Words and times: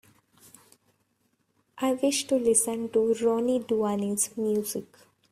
I 1.77 1.91
wish 1.93 2.23
to 2.23 2.35
listen 2.37 2.89
to 2.89 3.13
Roni 3.21 3.59
Duani 3.63 4.17
's 4.17 4.35
music. 4.35 4.87